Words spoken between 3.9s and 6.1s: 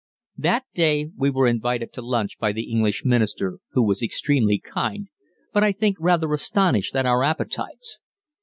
extremely kind, but I think